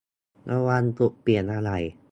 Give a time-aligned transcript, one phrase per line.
[0.51, 1.79] ระวังถูกเปลี่ยนอะไหล่